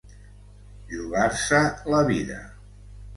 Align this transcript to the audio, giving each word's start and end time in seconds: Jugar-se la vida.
Jugar-se 0.93 1.59
la 1.95 1.99
vida. 2.09 2.39